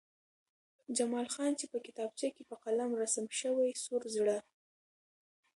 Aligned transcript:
جمال 0.97 1.27
خان 1.33 1.51
چې 1.59 1.65
په 1.71 1.77
کتابچه 1.85 2.27
کې 2.35 2.43
په 2.49 2.55
قلم 2.63 2.89
رسم 3.01 3.25
شوی 3.39 3.69
سور 3.83 4.03
زړه 4.15 4.37